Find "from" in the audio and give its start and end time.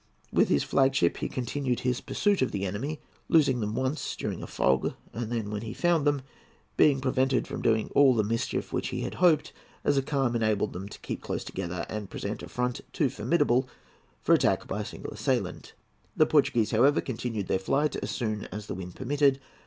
7.45-7.61